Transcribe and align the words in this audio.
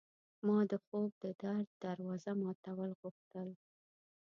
ما 0.45 0.57
د 0.71 0.73
خوب 0.85 1.11
د 1.23 1.25
در 1.41 1.61
د 1.81 1.83
دوازو 1.99 2.31
ماتول 2.41 2.91
غوښته 2.99 3.41